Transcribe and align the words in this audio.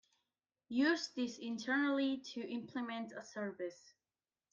Use 0.69 1.09
this 1.09 1.37
internally 1.37 2.21
to 2.33 2.41
implement 2.49 3.11
a 3.11 3.23
service. 3.23 3.93